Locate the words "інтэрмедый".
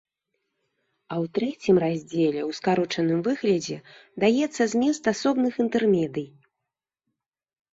5.67-6.27